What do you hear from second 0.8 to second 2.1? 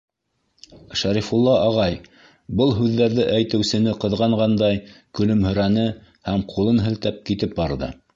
Шәрифулла ағай,